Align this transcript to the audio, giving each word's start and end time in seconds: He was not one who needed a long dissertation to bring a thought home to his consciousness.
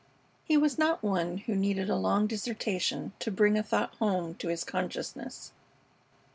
He 0.43 0.57
was 0.57 0.79
not 0.79 1.03
one 1.03 1.37
who 1.37 1.55
needed 1.55 1.87
a 1.87 1.95
long 1.95 2.25
dissertation 2.25 3.11
to 3.19 3.29
bring 3.29 3.55
a 3.55 3.61
thought 3.61 3.93
home 3.97 4.33
to 4.39 4.47
his 4.47 4.63
consciousness. 4.63 5.51